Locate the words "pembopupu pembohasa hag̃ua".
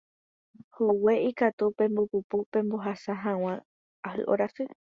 1.77-3.53